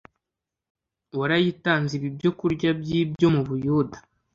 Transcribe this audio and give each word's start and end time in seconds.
Warayitanze 1.19 1.91
iba 1.97 2.05
ibyokurya 2.11 2.69
by 2.79 2.89
ibyo 3.01 3.27
mu 3.35 3.41
butayu 3.47 3.97